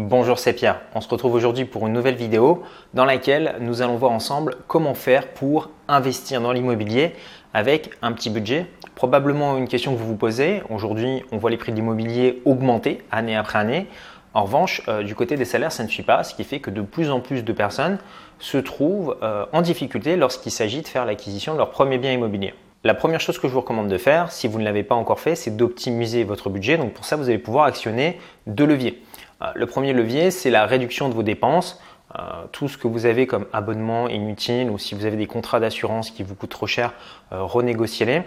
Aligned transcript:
Bonjour, 0.00 0.38
c'est 0.38 0.52
Pierre. 0.52 0.80
On 0.94 1.00
se 1.00 1.08
retrouve 1.08 1.34
aujourd'hui 1.34 1.64
pour 1.64 1.88
une 1.88 1.92
nouvelle 1.92 2.14
vidéo 2.14 2.62
dans 2.94 3.04
laquelle 3.04 3.56
nous 3.58 3.82
allons 3.82 3.96
voir 3.96 4.12
ensemble 4.12 4.54
comment 4.68 4.94
faire 4.94 5.26
pour 5.26 5.70
investir 5.88 6.40
dans 6.40 6.52
l'immobilier 6.52 7.14
avec 7.52 7.90
un 8.00 8.12
petit 8.12 8.30
budget. 8.30 8.66
Probablement 8.94 9.58
une 9.58 9.66
question 9.66 9.92
que 9.92 9.98
vous 9.98 10.06
vous 10.06 10.14
posez. 10.14 10.62
Aujourd'hui, 10.70 11.24
on 11.32 11.36
voit 11.38 11.50
les 11.50 11.56
prix 11.56 11.72
de 11.72 11.76
l'immobilier 11.78 12.40
augmenter 12.44 13.02
année 13.10 13.34
après 13.34 13.58
année. 13.58 13.88
En 14.34 14.44
revanche, 14.44 14.82
euh, 14.86 15.02
du 15.02 15.16
côté 15.16 15.34
des 15.36 15.44
salaires, 15.44 15.72
ça 15.72 15.82
ne 15.82 15.88
suit 15.88 16.04
pas, 16.04 16.22
ce 16.22 16.32
qui 16.32 16.44
fait 16.44 16.60
que 16.60 16.70
de 16.70 16.82
plus 16.82 17.10
en 17.10 17.18
plus 17.18 17.42
de 17.42 17.52
personnes 17.52 17.98
se 18.38 18.58
trouvent 18.58 19.16
euh, 19.24 19.46
en 19.52 19.62
difficulté 19.62 20.14
lorsqu'il 20.14 20.52
s'agit 20.52 20.82
de 20.82 20.86
faire 20.86 21.06
l'acquisition 21.06 21.54
de 21.54 21.58
leur 21.58 21.70
premier 21.70 21.98
bien 21.98 22.12
immobilier. 22.12 22.54
La 22.84 22.94
première 22.94 23.18
chose 23.18 23.40
que 23.40 23.48
je 23.48 23.52
vous 23.52 23.62
recommande 23.62 23.88
de 23.88 23.98
faire, 23.98 24.30
si 24.30 24.46
vous 24.46 24.60
ne 24.60 24.64
l'avez 24.64 24.84
pas 24.84 24.94
encore 24.94 25.18
fait, 25.18 25.34
c'est 25.34 25.56
d'optimiser 25.56 26.22
votre 26.22 26.50
budget. 26.50 26.78
Donc 26.78 26.92
pour 26.92 27.04
ça, 27.04 27.16
vous 27.16 27.28
allez 27.28 27.38
pouvoir 27.38 27.64
actionner 27.64 28.20
deux 28.46 28.66
leviers. 28.66 29.02
Euh, 29.42 29.46
le 29.54 29.66
premier 29.66 29.92
levier, 29.92 30.30
c'est 30.30 30.50
la 30.50 30.66
réduction 30.66 31.08
de 31.08 31.14
vos 31.14 31.22
dépenses. 31.22 31.80
Euh, 32.18 32.22
tout 32.52 32.68
ce 32.68 32.78
que 32.78 32.88
vous 32.88 33.04
avez 33.04 33.26
comme 33.26 33.44
abonnement 33.52 34.08
inutile 34.08 34.70
ou 34.70 34.78
si 34.78 34.94
vous 34.94 35.04
avez 35.04 35.18
des 35.18 35.26
contrats 35.26 35.60
d'assurance 35.60 36.10
qui 36.10 36.22
vous 36.22 36.34
coûtent 36.34 36.48
trop 36.48 36.66
cher, 36.66 36.94
euh, 37.32 37.42
renégociez-les. 37.42 38.22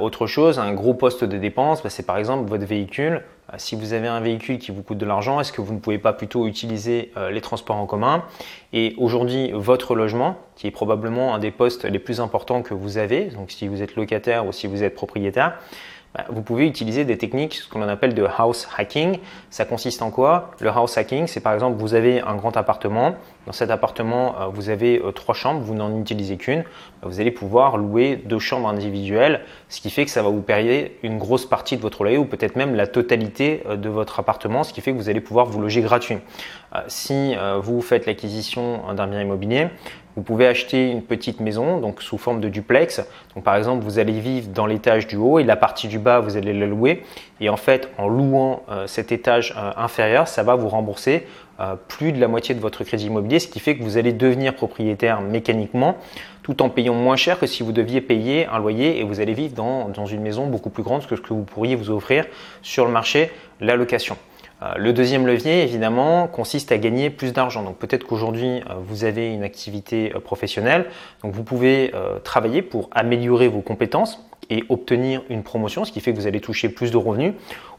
autre 0.00 0.26
chose, 0.26 0.58
un 0.58 0.72
gros 0.72 0.94
poste 0.94 1.24
de 1.24 1.36
dépense, 1.36 1.82
bah, 1.82 1.90
c'est 1.90 2.06
par 2.06 2.16
exemple 2.16 2.48
votre 2.48 2.64
véhicule. 2.64 3.22
si 3.56 3.76
vous 3.76 3.92
avez 3.92 4.08
un 4.08 4.20
véhicule 4.20 4.58
qui 4.58 4.72
vous 4.72 4.82
coûte 4.82 4.98
de 4.98 5.06
l'argent, 5.06 5.40
est-ce 5.40 5.52
que 5.52 5.60
vous 5.60 5.72
ne 5.72 5.78
pouvez 5.78 5.98
pas 5.98 6.12
plutôt 6.12 6.46
utiliser 6.46 7.12
les 7.30 7.40
transports 7.40 7.76
en 7.76 7.86
commun? 7.86 8.24
Et 8.72 8.94
aujourd'hui, 8.98 9.52
votre 9.54 9.94
logement, 9.94 10.36
qui 10.56 10.66
est 10.66 10.72
probablement 10.72 11.34
un 11.34 11.38
des 11.38 11.52
postes 11.52 11.84
les 11.84 12.00
plus 12.00 12.20
importants 12.20 12.62
que 12.62 12.74
vous 12.74 12.98
avez, 12.98 13.26
donc 13.26 13.52
si 13.52 13.68
vous 13.68 13.80
êtes 13.82 13.94
locataire 13.94 14.46
ou 14.46 14.52
si 14.52 14.66
vous 14.66 14.82
êtes 14.82 14.94
propriétaire, 14.94 15.58
vous 16.30 16.42
pouvez 16.42 16.66
utiliser 16.66 17.04
des 17.04 17.18
techniques, 17.18 17.54
ce 17.54 17.68
qu'on 17.68 17.82
appelle 17.82 18.14
de 18.14 18.26
house 18.36 18.68
hacking. 18.76 19.18
Ça 19.50 19.64
consiste 19.64 20.02
en 20.02 20.10
quoi? 20.10 20.50
Le 20.58 20.70
house 20.70 20.96
hacking, 20.96 21.26
c'est 21.26 21.40
par 21.40 21.54
exemple, 21.54 21.78
vous 21.78 21.94
avez 21.94 22.20
un 22.20 22.34
grand 22.34 22.56
appartement. 22.56 23.14
Dans 23.46 23.52
cet 23.52 23.70
appartement, 23.70 24.34
euh, 24.40 24.46
vous 24.46 24.68
avez 24.68 25.00
euh, 25.00 25.12
trois 25.12 25.34
chambres, 25.34 25.60
vous 25.60 25.74
n'en 25.74 25.98
utilisez 25.98 26.36
qu'une. 26.36 26.64
Bah, 27.00 27.08
vous 27.08 27.20
allez 27.20 27.30
pouvoir 27.30 27.76
louer 27.76 28.16
deux 28.16 28.38
chambres 28.38 28.68
individuelles, 28.68 29.42
ce 29.68 29.80
qui 29.80 29.90
fait 29.90 30.04
que 30.04 30.10
ça 30.10 30.22
va 30.22 30.28
vous 30.28 30.42
payer 30.42 30.98
une 31.02 31.18
grosse 31.18 31.46
partie 31.46 31.76
de 31.76 31.82
votre 31.82 32.02
loyer 32.02 32.18
ou 32.18 32.24
peut-être 32.24 32.56
même 32.56 32.74
la 32.74 32.86
totalité 32.86 33.62
euh, 33.66 33.76
de 33.76 33.88
votre 33.88 34.18
appartement, 34.20 34.64
ce 34.64 34.72
qui 34.72 34.80
fait 34.80 34.92
que 34.92 34.96
vous 34.96 35.08
allez 35.08 35.20
pouvoir 35.20 35.46
vous 35.46 35.60
loger 35.60 35.80
gratuit. 35.80 36.18
Si 36.86 37.34
vous 37.62 37.80
faites 37.80 38.04
l'acquisition 38.04 38.92
d'un 38.92 39.06
bien 39.06 39.22
immobilier, 39.22 39.68
vous 40.18 40.24
pouvez 40.24 40.48
acheter 40.48 40.90
une 40.90 41.02
petite 41.02 41.38
maison, 41.38 41.78
donc 41.78 42.02
sous 42.02 42.18
forme 42.18 42.40
de 42.40 42.48
duplex. 42.48 43.00
Par 43.44 43.54
exemple, 43.54 43.84
vous 43.84 44.00
allez 44.00 44.18
vivre 44.18 44.48
dans 44.48 44.66
l'étage 44.66 45.06
du 45.06 45.14
haut 45.14 45.38
et 45.38 45.44
la 45.44 45.54
partie 45.54 45.86
du 45.86 46.00
bas, 46.00 46.18
vous 46.18 46.36
allez 46.36 46.52
la 46.52 46.66
louer. 46.66 47.04
Et 47.40 47.48
en 47.48 47.56
fait, 47.56 47.88
en 47.98 48.08
louant 48.08 48.64
euh, 48.68 48.88
cet 48.88 49.12
étage 49.12 49.54
euh, 49.56 49.70
inférieur, 49.76 50.26
ça 50.26 50.42
va 50.42 50.56
vous 50.56 50.68
rembourser 50.68 51.24
euh, 51.60 51.76
plus 51.86 52.10
de 52.10 52.20
la 52.20 52.26
moitié 52.26 52.52
de 52.56 52.58
votre 52.58 52.82
crédit 52.82 53.06
immobilier, 53.06 53.38
ce 53.38 53.46
qui 53.46 53.60
fait 53.60 53.76
que 53.76 53.84
vous 53.84 53.96
allez 53.96 54.12
devenir 54.12 54.56
propriétaire 54.56 55.20
mécaniquement, 55.20 55.98
tout 56.42 56.62
en 56.62 56.68
payant 56.68 56.94
moins 56.94 57.14
cher 57.14 57.38
que 57.38 57.46
si 57.46 57.62
vous 57.62 57.70
deviez 57.70 58.00
payer 58.00 58.46
un 58.46 58.58
loyer 58.58 58.98
et 58.98 59.04
vous 59.04 59.20
allez 59.20 59.34
vivre 59.34 59.54
dans, 59.54 59.88
dans 59.88 60.06
une 60.06 60.22
maison 60.22 60.48
beaucoup 60.48 60.70
plus 60.70 60.82
grande 60.82 61.06
que 61.06 61.14
ce 61.14 61.20
que 61.20 61.32
vous 61.32 61.44
pourriez 61.44 61.76
vous 61.76 61.90
offrir 61.90 62.24
sur 62.62 62.86
le 62.86 62.90
marché, 62.90 63.30
la 63.60 63.76
location. 63.76 64.16
Euh, 64.62 64.72
le 64.76 64.92
deuxième 64.92 65.26
levier, 65.26 65.62
évidemment, 65.62 66.26
consiste 66.26 66.72
à 66.72 66.78
gagner 66.78 67.10
plus 67.10 67.32
d'argent. 67.32 67.62
Donc 67.62 67.76
peut-être 67.76 68.04
qu'aujourd'hui, 68.04 68.60
euh, 68.68 68.74
vous 68.80 69.04
avez 69.04 69.32
une 69.32 69.42
activité 69.42 70.12
euh, 70.14 70.20
professionnelle, 70.20 70.86
donc 71.22 71.32
vous 71.32 71.44
pouvez 71.44 71.92
travailler 72.24 72.62
pour 72.62 72.88
améliorer 72.92 73.48
vos 73.48 73.60
compétences 73.60 74.24
et 74.50 74.64
obtenir 74.68 75.22
une 75.28 75.42
promotion, 75.42 75.84
ce 75.84 75.92
qui 75.92 76.00
fait 76.00 76.12
que 76.12 76.16
vous 76.18 76.26
allez 76.26 76.40
toucher 76.40 76.68
plus 76.68 76.90
de 76.90 76.96
revenus, 76.96 77.34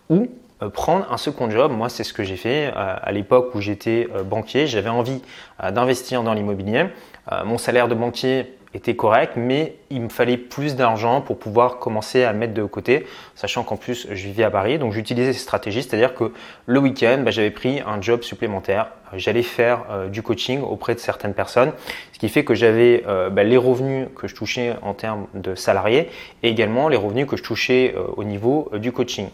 ou 0.10 0.28
prendre 0.74 1.12
un 1.12 1.18
second 1.18 1.50
job. 1.50 1.72
Moi, 1.72 1.90
c'est 1.90 2.04
ce 2.04 2.14
que 2.14 2.24
j'ai 2.24 2.36
fait 2.36 2.72
à 2.76 3.12
l'époque 3.12 3.56
où 3.56 3.62
j'étais 3.62 4.08
banquier. 4.26 4.68
J'avais 4.68 4.90
envie 4.90 5.22
d'investir 5.72 6.24
dans 6.24 6.34
l'immobilier. 6.34 6.86
Mon 7.46 7.58
salaire 7.58 7.88
de 7.88 7.96
banquier 7.96 8.54
était 8.74 8.96
correct, 8.96 9.34
mais 9.36 9.76
il 9.90 10.02
me 10.02 10.10
fallait 10.10 10.38
plus 10.38 10.76
d'argent 10.76 11.22
pour 11.22 11.40
pouvoir 11.40 11.80
commencer 11.80 12.24
à 12.24 12.34
mettre 12.34 12.54
de 12.54 12.64
côté, 12.64 13.06
sachant 13.36 13.64
qu'en 13.64 13.78
plus 13.78 14.08
je 14.12 14.28
vivais 14.28 14.44
à 14.44 14.52
Paris. 14.52 14.78
Donc 14.78 14.94
j'utilisais 14.94 15.34
ces 15.34 15.40
stratégies, 15.40 15.84
c'est-à-dire 15.84 16.14
que 16.14 16.32
le 16.66 16.80
week-end, 16.80 17.22
bah, 17.24 17.32
j'avais 17.32 17.52
pris 17.52 17.82
un 17.82 18.02
job 18.02 18.22
supplémentaire. 18.22 18.92
J'allais 19.14 19.44
faire 19.44 19.86
euh, 19.90 20.08
du 20.08 20.22
coaching 20.22 20.62
auprès 20.62 20.96
de 20.96 21.00
certaines 21.00 21.34
personnes, 21.34 21.72
ce 22.14 22.20
qui 22.20 22.30
fait 22.30 22.44
que 22.44 22.54
j'avais 22.54 23.04
euh, 23.08 23.30
bah, 23.30 23.44
les 23.44 23.58
revenus 23.58 24.08
que 24.16 24.28
je 24.28 24.36
touchais 24.36 24.76
en 24.82 24.94
termes 24.94 25.28
de 25.34 25.56
salariés 25.56 26.10
et 26.44 26.50
également 26.50 26.90
les 26.90 26.98
revenus 26.98 27.28
que 27.28 27.38
je 27.38 27.44
touchais 27.44 27.94
euh, 27.96 28.04
au 28.18 28.24
niveau 28.24 28.70
du 28.74 28.92
coaching. 28.92 29.28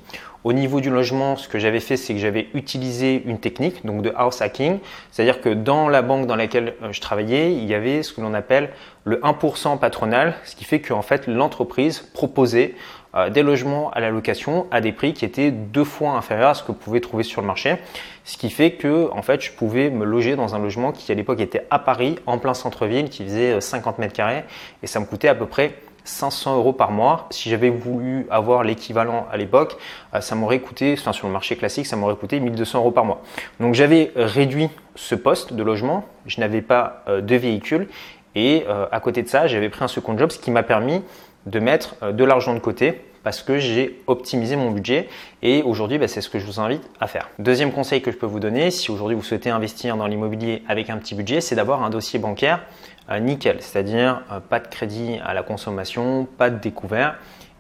Au 0.44 0.54
niveau 0.54 0.80
du 0.80 0.92
logement, 0.92 1.36
ce 1.38 1.48
que 1.48 1.58
j'avais 1.58 1.80
fait, 1.80 1.98
c'est 1.98 2.14
que 2.14 2.20
j'avais 2.20 2.48
utilisé 2.54 3.24
une 3.26 3.40
technique 3.40 3.84
donc 3.84 4.04
de 4.04 4.14
house 4.16 4.42
hacking, 4.42 4.78
c'est-à-dire 5.12 5.42
que 5.42 5.50
dans 5.50 5.90
la 5.90 6.04
banque 6.04 6.28
dans 6.28 6.36
laquelle 6.36 6.76
je 6.92 7.02
travaillais, 7.02 7.52
il 7.52 7.66
y 7.66 7.74
avait 7.74 8.04
ce 8.04 8.14
que 8.14 8.22
l'on 8.22 8.36
appelle 8.36 8.70
le 9.06 9.18
1% 9.18 9.80
patronal, 9.80 10.36
ce 10.44 10.56
qui 10.56 10.64
fait 10.64 10.82
qu'en 10.82 11.02
fait 11.02 11.26
l'entreprise 11.26 12.00
proposait 12.14 12.76
euh, 13.16 13.30
des 13.30 13.44
logements 13.44 13.92
à 13.92 14.02
la 14.02 14.10
location 14.10 14.68
à 14.72 14.82
des 14.82 14.92
prix 14.92 15.14
qui 15.14 15.24
étaient 15.24 15.52
deux 15.52 15.86
fois 15.86 16.12
inférieurs 16.12 16.50
à 16.50 16.54
ce 16.54 16.64
que 16.64 16.68
vous 16.68 16.78
pouvez 16.78 17.00
trouver 17.00 17.24
sur 17.24 17.40
le 17.40 17.48
marché. 17.48 17.78
Ce 18.26 18.38
qui 18.38 18.50
fait 18.50 18.72
que 18.72 19.10
en 19.12 19.22
fait 19.22 19.42
je 19.42 19.54
pouvais 19.54 19.90
me 19.90 20.04
loger 20.04 20.36
dans 20.36 20.54
un 20.54 20.60
logement 20.60 20.92
qui 20.92 21.10
à 21.14 21.16
l'époque 21.16 21.40
était 21.40 21.66
à 21.70 21.80
Paris, 21.80 22.18
en 22.26 22.40
plein 22.40 22.54
centre-ville, 22.54 23.10
qui 23.10 23.24
faisait 23.24 23.62
50 23.62 23.96
euh, 23.96 24.02
mètres 24.02 24.14
carrés 24.14 24.44
et 24.84 24.88
ça 24.88 25.00
me 25.00 25.06
coûtait 25.06 25.30
à 25.30 25.36
peu 25.36 25.46
près 25.46 25.76
500 26.04 26.58
euros 26.58 26.74
par 26.74 26.92
mois. 26.92 27.28
Si 27.30 27.50
j'avais 27.50 27.70
voulu 27.70 28.28
avoir 28.30 28.64
l'équivalent 28.64 29.28
à 29.32 29.38
l'époque, 29.38 29.78
euh, 30.14 30.20
ça 30.20 30.36
m'aurait 30.36 30.60
coûté, 30.60 30.96
enfin 31.00 31.14
sur 31.14 31.28
le 31.28 31.34
marché 31.34 31.56
classique, 31.56 31.86
ça 31.86 31.96
m'aurait 31.96 32.18
coûté 32.18 32.42
1200 32.42 32.80
euros 32.80 32.92
par 32.92 33.06
mois. 33.06 33.22
Donc 33.62 33.76
j'avais 33.76 34.12
réduit 34.18 34.70
ce 34.96 35.16
poste 35.16 35.54
de 35.54 35.64
logement, 35.64 36.04
je 36.26 36.42
n'avais 36.42 36.62
pas 36.62 37.06
de 37.08 37.36
véhicule 37.36 37.88
et 38.34 38.66
à 38.92 39.00
côté 39.00 39.24
de 39.24 39.28
ça, 39.28 39.48
j'avais 39.48 39.70
pris 39.70 39.84
un 39.84 39.88
second 39.88 40.18
job, 40.18 40.32
ce 40.32 40.40
qui 40.40 40.52
m'a 40.52 40.64
permis 40.64 41.02
de 41.46 41.60
mettre 41.60 41.96
euh, 42.04 42.12
de 42.12 42.24
l'argent 42.24 42.54
de 42.54 42.60
côté 42.60 43.02
parce 43.24 43.42
que 43.42 43.58
j'ai 43.58 44.02
optimisé 44.06 44.56
mon 44.56 44.72
budget 44.72 45.10
et 45.42 45.64
aujourd'hui 45.64 45.98
bah, 45.98 46.08
c'est 46.08 46.22
ce 46.22 46.30
que 46.30 46.38
je 46.38 46.46
vous 46.46 46.60
invite 46.60 46.84
à 47.00 47.08
faire. 47.08 47.30
Deuxième 47.40 47.72
conseil 47.72 48.02
que 48.02 48.12
je 48.12 48.18
peux 48.18 48.26
vous 48.26 48.40
donner, 48.40 48.70
si 48.72 48.92
aujourd'hui 48.92 49.16
vous 49.16 49.24
souhaitez 49.24 49.50
investir 49.50 49.98
dans 49.98 50.08
l'immobilier 50.08 50.62
avec 50.68 50.90
un 50.90 50.98
petit 50.98 51.16
budget, 51.16 51.42
c'est 51.42 51.56
d'avoir 51.56 51.84
un 51.84 51.90
dossier 51.90 52.20
bancaire 52.20 52.62
euh, 53.10 53.20
nickel, 53.20 53.58
c'est-à-dire 53.62 54.22
pas 54.50 54.60
de 54.60 54.68
crédit 54.68 55.20
à 55.26 55.34
la 55.34 55.44
consommation, 55.44 56.28
pas 56.38 56.50
de 56.50 56.60
découvert 56.60 57.16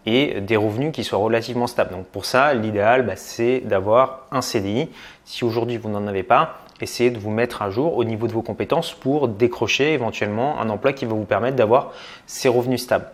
et 0.05 0.39
des 0.41 0.55
revenus 0.55 0.91
qui 0.91 1.03
soient 1.03 1.19
relativement 1.19 1.67
stables. 1.67 1.91
Donc 1.91 2.05
pour 2.05 2.25
ça, 2.25 2.53
l'idéal, 2.53 3.05
bah, 3.05 3.15
c'est 3.15 3.61
d'avoir 3.61 4.27
un 4.31 4.41
CDI. 4.41 4.89
Si 5.23 5.43
aujourd'hui 5.43 5.77
vous 5.77 5.89
n'en 5.89 6.05
avez 6.05 6.23
pas, 6.23 6.59
essayez 6.81 7.09
de 7.09 7.17
vous 7.17 7.31
mettre 7.31 7.61
à 7.61 7.69
jour 7.69 7.97
au 7.97 8.03
niveau 8.03 8.27
de 8.27 8.33
vos 8.33 8.41
compétences 8.41 8.93
pour 8.93 9.27
décrocher 9.27 9.93
éventuellement 9.93 10.59
un 10.59 10.69
emploi 10.69 10.93
qui 10.93 11.05
va 11.05 11.13
vous 11.13 11.25
permettre 11.25 11.55
d'avoir 11.55 11.91
ces 12.27 12.49
revenus 12.49 12.83
stables. 12.83 13.07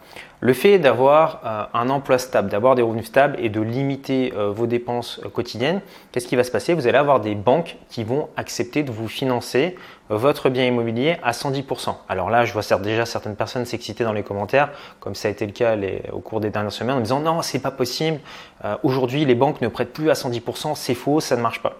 Le 0.44 0.53
fait 0.53 0.79
d'avoir 0.79 1.41
euh, 1.46 1.78
un 1.79 1.90
emploi 1.90 2.18
stable, 2.18 2.50
d'avoir 2.50 2.74
des 2.74 2.81
revenus 2.81 3.06
stables 3.06 3.38
et 3.40 3.50
de 3.50 3.62
limiter 3.62 4.34
euh, 4.35 4.50
vos 4.52 4.66
dépenses 4.66 5.22
euh, 5.24 5.29
quotidiennes, 5.29 5.81
qu'est-ce 6.12 6.28
qui 6.28 6.35
va 6.35 6.44
se 6.44 6.50
passer? 6.50 6.74
Vous 6.74 6.88
allez 6.88 6.97
avoir 6.97 7.19
des 7.19 7.35
banques 7.35 7.78
qui 7.90 8.03
vont 8.03 8.28
accepter 8.38 8.81
de 8.81 8.91
vous 8.91 9.07
financer 9.07 9.75
votre 10.09 10.50
bien 10.50 10.66
immobilier 10.66 11.18
à 11.22 11.31
110%. 11.31 11.96
Alors 12.09 12.31
là, 12.31 12.44
je 12.44 12.53
vois 12.53 12.63
déjà 12.79 13.06
certaines 13.06 13.35
personnes 13.35 13.66
s'exciter 13.66 14.03
dans 14.03 14.13
les 14.13 14.24
commentaires, 14.24 14.72
comme 15.00 15.13
ça 15.13 15.28
a 15.28 15.31
été 15.31 15.46
le 15.46 15.52
cas 15.52 15.78
au 16.12 16.19
cours 16.19 16.41
des 16.41 16.50
dernières 16.50 16.72
semaines, 16.72 16.96
en 16.96 17.00
me 17.00 17.03
disant 17.03 17.22
non, 17.22 17.41
c'est 17.44 17.62
pas 17.62 17.72
possible. 17.72 18.19
Aujourd'hui, 18.84 19.23
les 19.23 19.35
banques 19.35 19.62
ne 19.62 19.69
prêtent 19.69 19.94
plus 19.94 20.09
à 20.09 20.13
110%, 20.13 20.75
c'est 20.75 20.96
faux, 20.96 21.22
ça 21.22 21.38
ne 21.38 21.41
marche 21.41 21.62
pas. 21.62 21.78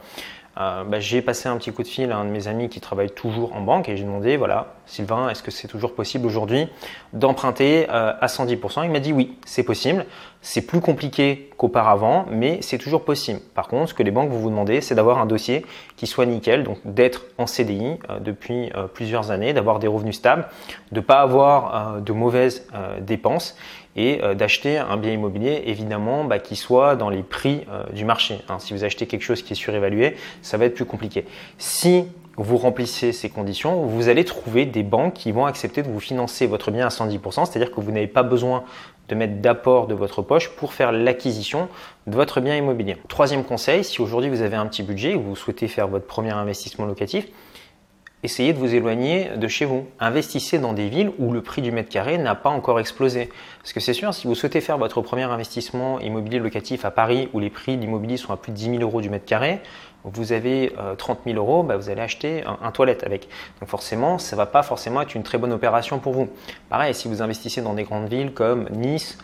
Euh, 0.58 0.84
bah, 0.84 1.00
j'ai 1.00 1.22
passé 1.22 1.48
un 1.48 1.58
petit 1.58 1.72
coup 1.72 1.84
de 1.84 1.88
fil 1.88 2.12
à 2.12 2.18
un 2.18 2.26
de 2.26 2.30
mes 2.30 2.48
amis 2.48 2.68
qui 2.68 2.82
travaille 2.82 3.10
toujours 3.10 3.56
en 3.56 3.62
banque 3.62 3.88
et 3.88 3.96
j'ai 3.96 4.04
demandé, 4.04 4.36
voilà, 4.36 4.76
Sylvain, 4.86 5.30
est-ce 5.30 5.44
que 5.44 5.52
c'est 5.52 5.68
toujours 5.68 5.96
possible 5.96 6.26
aujourd'hui 6.26 6.68
d'emprunter 7.14 7.88
euh, 7.90 8.14
à 8.20 8.28
110% 8.28 8.84
Il 8.84 8.92
m'a 8.92 9.00
dit 9.00 9.14
oui, 9.14 9.38
c'est 9.46 9.64
possible. 9.64 10.06
C'est 10.42 10.64
plus 10.64 10.82
compliqué 10.82 11.52
qu'auparavant, 11.56 12.26
mais 12.30 12.60
c'est 12.62 12.80
toujours 12.80 13.06
possible. 13.06 13.40
Par 13.54 13.68
contre, 13.68 13.90
ce 13.90 13.94
que 13.94 14.04
les 14.04 14.12
banques 14.12 14.32
vont 14.32 14.40
vous 14.40 14.50
demander, 14.50 14.82
c'est 14.82 14.96
d'avoir 14.96 15.20
un 15.20 15.26
dossier 15.26 15.66
qui 15.96 16.08
soit 16.08 16.26
nickel, 16.26 16.64
donc 16.64 16.80
d'être 16.84 17.26
en 17.38 17.46
CDI 17.46 18.00
euh, 18.10 18.20
depuis 18.20 18.72
plusieurs 18.94 19.32
années, 19.32 19.54
d'avoir 19.54 19.80
des 19.80 19.88
revenus 19.88 20.16
stables, 20.16 20.48
de 20.92 21.00
ne 21.00 21.06
pas 21.06 21.22
avoir 21.22 22.02
de 22.02 22.14
mauvaises 22.14 22.68
dépenses 23.02 23.56
et 23.96 24.24
euh, 24.24 24.34
d'acheter 24.34 24.78
un 24.78 24.98
bien 24.98 25.12
immobilier 25.12 25.64
évidemment 25.66 26.24
bah, 26.24 26.40
qui 26.40 26.56
soit 26.56 26.96
dans 26.96 27.10
les 27.10 27.24
prix 27.24 27.62
euh, 27.70 27.84
du 27.94 28.06
marché. 28.06 28.40
Hein. 28.50 28.60
Si 28.60 28.74
vous 28.74 28.84
achetez 28.84 29.06
quelque 29.06 29.24
chose 29.24 29.42
qui 29.42 29.54
est 29.54 29.56
surévalué, 29.56 30.16
ça 30.42 30.58
va 30.58 30.66
être 30.66 30.76
plus 30.76 30.86
compliqué. 30.86 31.26
Si 31.58 32.06
vous 32.38 32.58
remplissez 32.58 33.12
ces 33.12 33.30
conditions, 33.30 33.82
vous 33.86 34.08
allez 34.08 34.24
trouver 34.24 34.66
des 34.66 34.84
banques 34.84 35.14
qui 35.14 35.32
vont 35.32 35.46
accepter 35.46 35.84
de 35.84 35.90
vous 35.90 36.00
financer 36.00 36.48
votre 36.48 36.72
bien 36.72 36.86
à 36.86 36.90
110%, 36.90 37.46
c'est-à-dire 37.46 37.72
que 37.72 37.82
vous 37.82 37.92
n'avez 37.92 38.08
pas 38.08 38.24
besoin 38.24 38.64
de 39.10 39.16
mettre 39.16 39.36
d'apport 39.42 39.88
de 39.88 39.94
votre 39.94 40.22
poche 40.22 40.50
pour 40.50 40.74
faire 40.74 40.94
l'acquisition 40.94 41.68
de 42.08 42.16
votre 42.16 42.40
bien 42.40 42.56
immobilier. 42.56 42.96
Troisième 43.10 43.44
conseil, 43.44 43.84
si 43.84 44.02
aujourd'hui 44.02 44.30
vous 44.30 44.42
avez 44.42 44.56
un 44.56 44.66
petit 44.66 44.84
budget 44.84 45.12
et 45.12 45.16
vous 45.16 45.36
souhaitez 45.36 45.68
faire 45.68 45.90
votre 45.90 46.06
premier 46.06 46.32
investissement 46.32 46.86
locatif, 46.86 47.28
essayez 48.24 48.54
de 48.54 48.60
vous 48.60 48.74
éloigner 48.74 49.30
de 49.36 49.48
chez 49.48 49.66
vous. 49.66 49.88
Investissez 50.00 50.60
dans 50.60 50.74
des 50.74 50.90
villes 50.90 51.12
où 51.18 51.32
le 51.32 51.42
prix 51.42 51.62
du 51.62 51.72
mètre 51.72 51.90
carré 51.90 52.18
n'a 52.18 52.36
pas 52.36 52.50
encore 52.50 52.80
explosé. 52.80 53.30
Parce 53.60 53.74
que 53.74 53.80
c'est 53.80 53.94
sûr, 53.94 54.14
si 54.14 54.28
vous 54.28 54.36
souhaitez 54.36 54.62
faire 54.62 54.78
votre 54.78 55.02
premier 55.02 55.24
investissement 55.24 56.00
immobilier 56.00 56.40
locatif 56.40 56.86
à 56.86 56.92
Paris 56.92 57.30
où 57.34 57.40
les 57.40 57.50
prix 57.50 57.78
de 57.78 57.82
l'immobilier 57.82 58.18
sont 58.18 58.34
à 58.34 58.38
plus 58.38 58.52
de 58.52 58.58
10 58.58 58.78
000 58.78 58.82
euros 58.82 59.02
du 59.02 59.10
mètre 59.10 59.26
carré, 59.26 59.60
vous 60.04 60.32
avez 60.32 60.74
30 60.98 61.20
000 61.26 61.38
euros, 61.38 61.64
bah, 61.64 61.78
vous 61.78 61.90
allez 61.90 62.02
acheter 62.02 62.44
un, 62.46 62.72
toilette 62.72 63.04
avec. 63.04 63.28
Donc 63.60 63.70
forcément, 63.70 64.18
ça 64.18 64.36
ne 64.36 64.38
va 64.38 64.46
pas 64.46 64.64
forcément 64.64 65.02
être 65.02 65.16
une 65.16 65.24
très 65.24 65.38
bonne 65.38 65.54
opération 65.54 66.00
pour 66.00 66.14
vous. 66.14 66.30
Pareil, 66.70 66.96
si 66.96 67.08
vous 67.08 67.22
investissez 67.22 67.62
dans 67.62 67.74
des 67.74 67.84
grandes 67.84 68.10
villes 68.10 68.34
comme 68.34 68.68
Nice, 68.72 69.18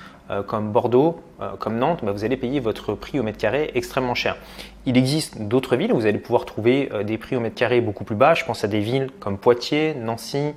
comme 0.47 0.71
Bordeaux, 0.71 1.19
comme 1.59 1.77
Nantes, 1.77 2.00
bah, 2.03 2.12
vous 2.12 2.24
allez 2.24 2.38
payer 2.38 2.59
votre 2.59 2.94
prix 2.94 3.19
au 3.19 3.24
mètre 3.24 3.38
carré 3.38 3.71
extrêmement 3.75 4.15
cher. 4.15 4.38
Il 4.85 4.97
existe 4.97 5.41
d'autres 5.41 5.75
villes 5.75 5.94
où 5.94 5.95
vous 5.95 6.06
allez 6.06 6.19
pouvoir 6.19 6.45
trouver 6.45 6.89
des 7.06 7.18
prix 7.18 7.35
au 7.35 7.39
mètre 7.39 7.56
carré 7.56 7.81
beaucoup 7.81 8.03
plus 8.03 8.15
bas. 8.15 8.33
Je 8.33 8.45
pense 8.45 8.63
à 8.63 8.68
des 8.68 8.79
villes 8.79 9.09
comme 9.19 9.38
Poitiers, 9.38 9.94
Nancy, 9.95 10.53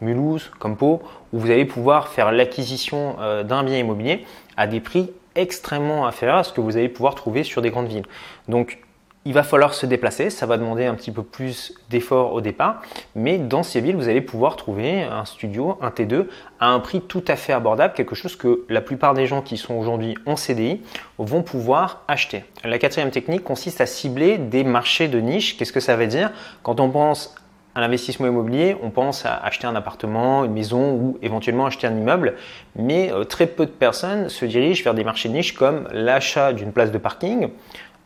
Mulhouse, 0.00 0.50
comme 0.58 0.76
Pau, 0.76 1.02
où 1.32 1.38
vous 1.38 1.50
allez 1.50 1.64
pouvoir 1.64 2.08
faire 2.08 2.32
l'acquisition 2.32 3.16
d'un 3.44 3.64
bien 3.64 3.78
immobilier 3.78 4.24
à 4.56 4.66
des 4.66 4.80
prix 4.80 5.10
extrêmement 5.34 6.06
inférieur 6.06 6.36
à 6.36 6.44
ce 6.44 6.52
que 6.52 6.60
vous 6.60 6.76
allez 6.76 6.88
pouvoir 6.88 7.14
trouver 7.14 7.42
sur 7.42 7.60
des 7.62 7.70
grandes 7.70 7.88
villes. 7.88 8.06
Donc 8.48 8.78
il 9.26 9.32
va 9.32 9.42
falloir 9.42 9.72
se 9.72 9.86
déplacer, 9.86 10.28
ça 10.28 10.44
va 10.44 10.58
demander 10.58 10.84
un 10.84 10.94
petit 10.94 11.10
peu 11.10 11.22
plus 11.22 11.74
d'efforts 11.88 12.34
au 12.34 12.40
départ, 12.40 12.82
mais 13.14 13.38
dans 13.38 13.62
ces 13.62 13.80
villes, 13.80 13.96
vous 13.96 14.08
allez 14.08 14.20
pouvoir 14.20 14.56
trouver 14.56 15.02
un 15.02 15.24
studio, 15.24 15.78
un 15.80 15.88
T2, 15.88 16.26
à 16.60 16.68
un 16.68 16.80
prix 16.80 17.00
tout 17.00 17.24
à 17.26 17.36
fait 17.36 17.52
abordable, 17.52 17.94
quelque 17.94 18.14
chose 18.14 18.36
que 18.36 18.64
la 18.68 18.82
plupart 18.82 19.14
des 19.14 19.26
gens 19.26 19.40
qui 19.40 19.56
sont 19.56 19.74
aujourd'hui 19.74 20.14
en 20.26 20.36
CDI 20.36 20.82
vont 21.18 21.42
pouvoir 21.42 22.02
acheter. 22.06 22.44
La 22.64 22.78
quatrième 22.78 23.10
technique 23.10 23.44
consiste 23.44 23.80
à 23.80 23.86
cibler 23.86 24.36
des 24.36 24.62
marchés 24.62 25.08
de 25.08 25.18
niche. 25.20 25.56
Qu'est-ce 25.56 25.72
que 25.72 25.80
ça 25.80 25.96
veut 25.96 26.06
dire? 26.06 26.30
Quand 26.62 26.80
on 26.80 26.90
pense 26.90 27.34
à 27.74 27.80
l'investissement 27.80 28.26
immobilier, 28.28 28.76
on 28.82 28.90
pense 28.90 29.26
à 29.26 29.34
acheter 29.36 29.66
un 29.66 29.74
appartement, 29.74 30.44
une 30.44 30.52
maison 30.52 30.92
ou 30.92 31.18
éventuellement 31.22 31.66
acheter 31.66 31.86
un 31.86 31.96
immeuble, 31.96 32.34
mais 32.76 33.10
euh, 33.10 33.24
très 33.24 33.46
peu 33.46 33.66
de 33.66 33.70
personnes 33.70 34.28
se 34.28 34.44
dirigent 34.44 34.84
vers 34.84 34.94
des 34.94 35.02
marchés 35.02 35.28
niches 35.28 35.54
comme 35.54 35.88
l'achat 35.92 36.52
d'une 36.52 36.72
place 36.72 36.92
de 36.92 36.98
parking 36.98 37.48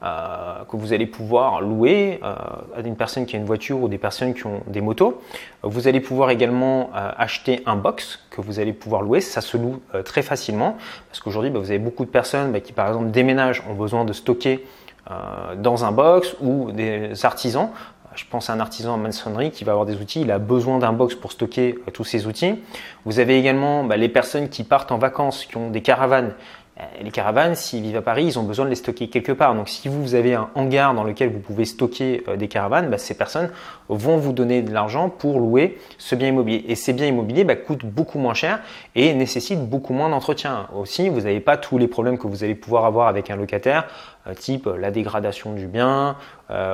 euh, 0.03 0.65
que 0.69 0.77
vous 0.77 0.93
allez 0.93 1.07
pouvoir 1.07 1.61
louer 1.61 2.21
euh, 2.23 2.35
à 2.77 2.81
une 2.85 2.97
personne 2.97 3.27
qui 3.27 3.37
a 3.37 3.39
une 3.39 3.45
voiture 3.45 3.83
ou 3.83 3.89
des 3.89 3.99
personnes 3.99 4.35
qui 4.35 4.47
ont 4.47 4.63
des 4.67 4.81
motos. 4.81 5.21
Vous 5.63 5.89
allez 5.89 6.01
pouvoir 6.01 6.31
également 6.31 6.91
acheter 6.95 7.63
un 7.67 7.75
box 7.75 8.21
que 8.31 8.41
vous 8.41 8.61
allez 8.61 8.73
pouvoir 8.73 9.03
louer. 9.03 9.21
Ça 9.21 9.41
se 9.41 9.57
loue 9.57 9.81
très 10.05 10.23
facilement 10.23 10.77
parce 11.09 11.19
qu'aujourd'hui, 11.21 11.51
bah, 11.51 11.59
vous 11.59 11.71
avez 11.71 11.81
beaucoup 11.81 12.05
de 12.05 12.11
personnes 12.11 12.53
bah, 12.53 12.61
qui, 12.61 12.73
par 12.73 12.87
exemple, 12.87 13.11
déménagent, 13.11 13.65
ont 13.69 13.75
besoin 13.75 14.05
de 14.05 14.13
stocker 14.13 14.65
dans 15.57 15.85
un 15.85 15.91
box 15.91 16.37
ou 16.41 16.71
des 16.71 17.25
artisans 17.25 17.71
je 18.19 18.25
pense 18.29 18.51
à 18.51 18.53
un 18.53 18.61
artisan 18.61 18.95
en 18.95 18.99
maçonnerie 18.99 19.53
qui 19.53 19.65
va 19.65 19.73
avoir 19.73 19.87
des 19.87 19.97
outils, 19.97 20.23
il 20.23 20.31
a 20.33 20.39
besoin 20.39 20.79
d'un 20.79 20.93
box 20.93 21.15
pour 21.15 21.31
stocker 21.31 21.79
euh, 21.87 21.91
tous 21.93 22.05
ses 22.05 22.27
outils. 22.27 22.61
Vous 23.05 23.21
avez 23.21 23.39
également 23.39 23.85
bah, 23.85 23.97
les 23.97 24.09
personnes 24.09 24.49
qui 24.49 24.65
partent 24.65 24.91
en 24.91 24.99
vacances, 24.99 25.47
qui 25.47 25.57
ont 25.57 25.71
des 25.71 25.83
caravanes 25.83 26.33
euh, 26.33 26.33
les 27.03 27.11
caravanes, 27.11 27.55
s'ils 27.55 27.83
vivent 27.83 27.97
à 27.97 28.03
Paris, 28.03 28.25
ils 28.25 28.39
ont 28.39 28.43
besoin 28.43 28.65
de 28.65 28.71
les 28.71 28.77
stocker 28.77 29.09
quelque 29.09 29.33
part. 29.33 29.55
Donc 29.55 29.69
si 29.69 29.89
vous 29.89 30.15
avez 30.15 30.35
un 30.35 30.49
hangar 30.55 30.95
dans 30.95 31.05
lequel 31.05 31.31
vous 31.31 31.41
pouvez 31.41 31.65
stocker 31.65 32.23
euh, 32.29 32.37
des 32.37 32.49
caravanes, 32.49 32.89
bah, 32.91 32.99
ces 32.99 33.15
personnes 33.15 33.51
vont 33.89 34.17
vous 34.17 34.33
donner 34.33 34.63
de 34.63 34.73
l'argent 34.73 35.09
pour 35.09 35.41
louer 35.41 35.79
ce 35.99 36.15
bien 36.15 36.29
immobilier. 36.29 36.65
Et 36.69 36.75
ces 36.75 36.93
biens 36.93 37.07
immobiliers 37.07 37.45
bah, 37.45 37.57
coûtent 37.57 37.85
beaucoup 37.85 38.19
moins 38.19 38.35
cher 38.35 38.61
et 38.95 39.13
nécessitent 39.15 39.69
beaucoup 39.69 39.93
moins 39.93 40.09
d'entretien. 40.09 40.67
Aussi, 40.77 41.09
vous 41.09 41.23
n'avez 41.23 41.41
pas 41.41 41.57
tous 41.57 41.79
les 41.79 41.89
problèmes 41.89 42.19
que 42.19 42.27
vous 42.27 42.45
allez 42.45 42.55
pouvoir 42.55 42.85
avoir 42.85 43.09
avec 43.09 43.31
un 43.31 43.37
locataire, 43.37 43.89
euh, 44.27 44.35
type 44.35 44.69
la 44.79 44.91
dégradation 44.91 45.53
du 45.53 45.67
bien 45.67 46.17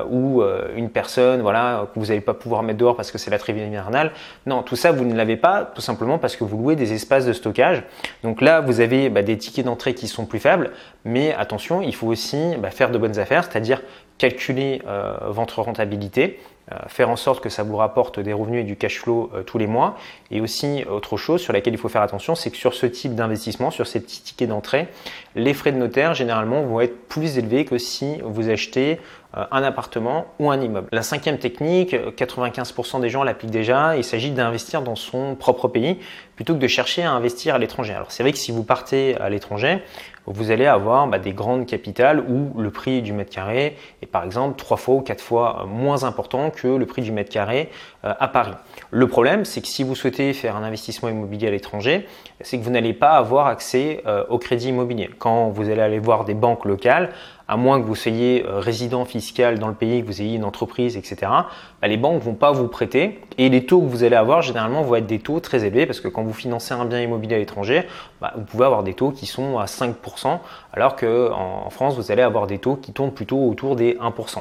ou 0.08 0.40
une 0.76 0.88
personne 0.88 1.40
voilà, 1.42 1.88
que 1.92 1.98
vous 1.98 2.06
n'allez 2.06 2.20
pas 2.20 2.32
pouvoir 2.32 2.62
mettre 2.62 2.78
dehors 2.78 2.94
parce 2.94 3.10
que 3.10 3.18
c'est 3.18 3.32
la 3.32 3.40
trêve 3.40 3.58
hivernale. 3.58 4.12
Non, 4.46 4.62
tout 4.62 4.76
ça, 4.76 4.92
vous 4.92 5.04
ne 5.04 5.16
l'avez 5.16 5.36
pas 5.36 5.68
tout 5.74 5.80
simplement 5.80 6.16
parce 6.16 6.36
que 6.36 6.44
vous 6.44 6.56
louez 6.56 6.76
des 6.76 6.92
espaces 6.92 7.26
de 7.26 7.32
stockage. 7.32 7.82
Donc 8.22 8.40
là, 8.40 8.60
vous 8.60 8.78
avez 8.78 9.08
bah, 9.08 9.22
des 9.22 9.36
tickets 9.36 9.64
d'entrée 9.64 9.93
qui 9.94 10.08
sont 10.08 10.26
plus 10.26 10.38
faibles. 10.38 10.72
Mais 11.04 11.32
attention, 11.32 11.82
il 11.82 11.94
faut 11.94 12.06
aussi 12.06 12.56
bah, 12.58 12.70
faire 12.70 12.90
de 12.90 12.98
bonnes 12.98 13.18
affaires, 13.18 13.44
c'est-à-dire 13.44 13.82
calculer 14.18 14.82
euh, 14.86 15.16
votre 15.28 15.60
rentabilité, 15.62 16.40
faire 16.88 17.10
en 17.10 17.16
sorte 17.16 17.42
que 17.42 17.48
ça 17.48 17.62
vous 17.62 17.76
rapporte 17.76 18.20
des 18.20 18.32
revenus 18.32 18.62
et 18.62 18.64
du 18.64 18.76
cash 18.76 19.00
flow 19.00 19.30
euh, 19.34 19.42
tous 19.42 19.58
les 19.58 19.66
mois. 19.66 19.96
Et 20.30 20.40
aussi, 20.40 20.84
autre 20.90 21.16
chose 21.16 21.40
sur 21.40 21.52
laquelle 21.52 21.74
il 21.74 21.78
faut 21.78 21.88
faire 21.88 22.02
attention, 22.02 22.34
c'est 22.34 22.50
que 22.50 22.56
sur 22.56 22.74
ce 22.74 22.86
type 22.86 23.14
d'investissement, 23.14 23.70
sur 23.70 23.86
ces 23.86 24.00
petits 24.00 24.22
tickets 24.22 24.48
d'entrée, 24.48 24.88
les 25.34 25.52
frais 25.52 25.72
de 25.72 25.76
notaire 25.76 26.14
généralement 26.14 26.62
vont 26.62 26.80
être 26.80 27.06
plus 27.08 27.38
élevés 27.38 27.64
que 27.64 27.78
si 27.78 28.20
vous 28.24 28.48
achetez 28.48 28.98
un 29.50 29.62
appartement 29.62 30.26
ou 30.38 30.50
un 30.50 30.60
immeuble. 30.60 30.88
La 30.92 31.02
cinquième 31.02 31.38
technique, 31.38 31.92
95% 31.92 33.00
des 33.00 33.10
gens 33.10 33.24
l'appliquent 33.24 33.50
déjà, 33.50 33.96
il 33.96 34.04
s'agit 34.04 34.30
d'investir 34.30 34.82
dans 34.82 34.94
son 34.94 35.34
propre 35.34 35.66
pays 35.66 35.98
plutôt 36.36 36.54
que 36.54 36.60
de 36.60 36.68
chercher 36.68 37.02
à 37.02 37.12
investir 37.12 37.56
à 37.56 37.58
l'étranger. 37.58 37.94
Alors 37.94 38.12
c'est 38.12 38.22
vrai 38.22 38.32
que 38.32 38.38
si 38.38 38.52
vous 38.52 38.62
partez 38.62 39.16
à 39.16 39.28
l'étranger, 39.28 39.82
vous 40.26 40.50
allez 40.50 40.66
avoir 40.66 41.06
bah, 41.06 41.18
des 41.18 41.32
grandes 41.32 41.66
capitales 41.66 42.20
où 42.20 42.58
le 42.60 42.70
prix 42.70 43.02
du 43.02 43.12
mètre 43.12 43.30
carré 43.30 43.76
est 44.02 44.06
par 44.06 44.24
exemple 44.24 44.56
trois 44.56 44.76
fois 44.76 44.96
ou 44.96 45.00
quatre 45.00 45.22
fois 45.22 45.66
moins 45.68 46.04
important 46.04 46.50
que 46.50 46.68
le 46.68 46.86
prix 46.86 47.02
du 47.02 47.12
mètre 47.12 47.30
carré 47.30 47.70
euh, 48.04 48.14
à 48.18 48.28
Paris. 48.28 48.54
Le 48.90 49.06
problème, 49.08 49.44
c'est 49.44 49.60
que 49.60 49.68
si 49.68 49.82
vous 49.82 49.94
souhaitez 49.94 50.32
faire 50.32 50.56
un 50.56 50.62
investissement 50.62 51.08
immobilier 51.08 51.48
à 51.48 51.50
l'étranger, 51.50 52.06
c'est 52.40 52.58
que 52.58 52.64
vous 52.64 52.70
n'allez 52.70 52.94
pas 52.94 53.12
avoir 53.12 53.46
accès 53.46 54.02
euh, 54.06 54.24
au 54.28 54.38
crédit 54.38 54.68
immobilier. 54.68 55.10
Quand 55.18 55.48
vous 55.50 55.68
allez 55.70 55.82
aller 55.82 55.98
voir 55.98 56.24
des 56.24 56.34
banques 56.34 56.64
locales, 56.64 57.10
à 57.46 57.56
moins 57.56 57.80
que 57.80 57.86
vous 57.86 57.94
soyez 57.94 58.44
euh, 58.46 58.58
résident 58.58 59.04
fiscal 59.04 59.58
dans 59.58 59.68
le 59.68 59.74
pays, 59.74 60.02
que 60.02 60.06
vous 60.06 60.22
ayez 60.22 60.36
une 60.36 60.44
entreprise, 60.44 60.96
etc., 60.96 61.16
bah, 61.20 61.88
les 61.88 61.96
banques 61.96 62.14
ne 62.14 62.24
vont 62.24 62.34
pas 62.34 62.52
vous 62.52 62.68
prêter 62.68 63.20
et 63.36 63.48
les 63.48 63.66
taux 63.66 63.80
que 63.80 63.86
vous 63.86 64.04
allez 64.04 64.16
avoir 64.16 64.42
généralement 64.42 64.82
vont 64.82 64.94
être 64.96 65.06
des 65.06 65.18
taux 65.18 65.40
très 65.40 65.64
élevés 65.64 65.86
parce 65.86 66.00
que 66.00 66.08
quand 66.08 66.22
vous 66.22 66.32
financez 66.32 66.72
un 66.72 66.84
bien 66.84 67.00
immobilier 67.00 67.36
à 67.36 67.38
l'étranger, 67.38 67.86
bah, 68.20 68.32
vous 68.36 68.44
pouvez 68.44 68.64
avoir 68.64 68.82
des 68.82 68.94
taux 68.94 69.10
qui 69.10 69.26
sont 69.26 69.58
à 69.58 69.66
5% 69.66 70.38
alors 70.72 70.96
qu'en 70.96 71.68
France, 71.70 71.96
vous 71.96 72.10
allez 72.10 72.22
avoir 72.22 72.46
des 72.46 72.58
taux 72.58 72.76
qui 72.76 72.92
tournent 72.92 73.12
plutôt 73.12 73.46
autour 73.46 73.76
des 73.76 73.94
1%. 73.94 74.38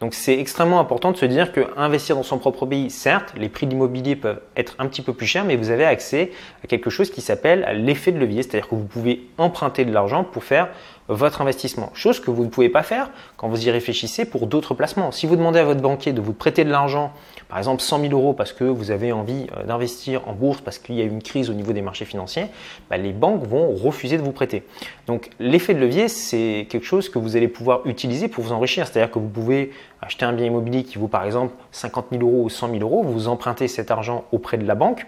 Donc 0.00 0.14
c'est 0.14 0.38
extrêmement 0.38 0.80
important 0.80 1.12
de 1.12 1.18
se 1.18 1.26
dire 1.26 1.52
que 1.52 1.60
investir 1.76 2.16
dans 2.16 2.22
son 2.22 2.38
propre 2.38 2.64
pays, 2.64 2.88
certes, 2.88 3.34
les 3.36 3.50
prix 3.50 3.66
de 3.66 3.72
l'immobilier 3.72 4.16
peuvent 4.16 4.40
être 4.56 4.74
un 4.78 4.86
petit 4.86 5.02
peu 5.02 5.12
plus 5.12 5.26
chers, 5.26 5.44
mais 5.44 5.56
vous 5.56 5.70
avez 5.70 5.84
accès 5.84 6.32
à 6.64 6.66
quelque 6.66 6.88
chose 6.88 7.10
qui 7.10 7.20
s'appelle 7.20 7.66
l'effet 7.84 8.10
de 8.10 8.18
levier, 8.18 8.42
c'est-à-dire 8.42 8.68
que 8.68 8.74
vous 8.74 8.86
pouvez 8.86 9.28
emprunter 9.36 9.84
de 9.84 9.92
l'argent 9.92 10.24
pour 10.24 10.42
faire 10.42 10.68
votre 11.10 11.42
investissement. 11.42 11.90
Chose 11.92 12.20
que 12.20 12.30
vous 12.30 12.44
ne 12.44 12.48
pouvez 12.48 12.68
pas 12.68 12.82
faire 12.82 13.10
quand 13.36 13.48
vous 13.48 13.66
y 13.66 13.70
réfléchissez 13.70 14.24
pour 14.24 14.46
d'autres 14.46 14.74
placements. 14.74 15.10
Si 15.10 15.26
vous 15.26 15.36
demandez 15.36 15.58
à 15.58 15.64
votre 15.64 15.80
banquier 15.80 16.12
de 16.12 16.20
vous 16.20 16.32
prêter 16.32 16.64
de 16.64 16.70
l'argent, 16.70 17.12
par 17.48 17.58
exemple 17.58 17.82
100 17.82 18.02
000 18.02 18.12
euros 18.12 18.32
parce 18.32 18.52
que 18.52 18.64
vous 18.64 18.92
avez 18.92 19.10
envie 19.10 19.48
euh, 19.56 19.64
d'investir 19.64 20.26
en 20.28 20.32
bourse 20.32 20.60
parce 20.60 20.78
qu'il 20.78 20.94
y 20.94 21.00
a 21.00 21.04
une 21.04 21.20
crise 21.20 21.50
au 21.50 21.52
niveau 21.52 21.72
des 21.72 21.82
marchés 21.82 22.04
financiers, 22.04 22.46
bah, 22.88 22.96
les 22.96 23.12
banques 23.12 23.44
vont 23.44 23.74
refuser 23.74 24.18
de 24.18 24.22
vous 24.22 24.32
prêter. 24.32 24.62
Donc 25.06 25.30
l'effet 25.40 25.74
de 25.74 25.80
levier, 25.80 26.08
c'est 26.08 26.68
quelque 26.70 26.86
chose 26.86 27.08
que 27.08 27.18
vous 27.18 27.36
allez 27.36 27.48
pouvoir 27.48 27.80
utiliser 27.86 28.28
pour 28.28 28.44
vous 28.44 28.52
enrichir. 28.52 28.86
C'est-à-dire 28.86 29.10
que 29.10 29.18
vous 29.18 29.28
pouvez 29.28 29.72
acheter 30.02 30.24
un 30.24 30.32
bien 30.32 30.46
immobilier 30.46 30.84
qui 30.84 30.98
vaut 30.98 31.08
par 31.08 31.24
exemple 31.24 31.54
50 31.72 32.06
000 32.12 32.22
euros 32.22 32.44
ou 32.44 32.48
100 32.48 32.70
000 32.70 32.80
euros, 32.80 33.02
vous 33.02 33.28
empruntez 33.28 33.68
cet 33.68 33.90
argent 33.90 34.24
auprès 34.32 34.58
de 34.58 34.66
la 34.66 34.74
banque 34.74 35.06